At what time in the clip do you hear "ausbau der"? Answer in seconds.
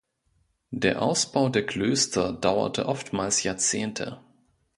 1.03-1.63